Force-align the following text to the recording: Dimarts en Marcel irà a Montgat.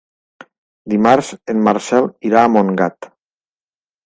Dimarts 0.93 1.29
en 1.53 1.61
Marcel 1.67 2.09
irà 2.31 2.41
a 2.47 2.51
Montgat. 2.55 3.11